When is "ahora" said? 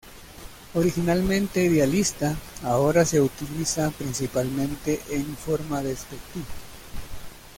2.63-3.05